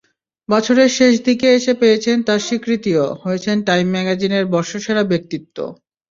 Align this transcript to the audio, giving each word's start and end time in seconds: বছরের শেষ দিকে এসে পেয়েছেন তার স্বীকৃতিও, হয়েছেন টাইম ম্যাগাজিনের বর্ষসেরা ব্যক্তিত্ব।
বছরের 0.49 0.89
শেষ 0.97 1.13
দিকে 1.27 1.47
এসে 1.53 1.73
পেয়েছেন 1.81 2.17
তার 2.27 2.39
স্বীকৃতিও, 2.39 3.05
হয়েছেন 3.23 3.57
টাইম 3.67 3.87
ম্যাগাজিনের 3.93 4.45
বর্ষসেরা 4.53 5.03
ব্যক্তিত্ব। 5.11 5.57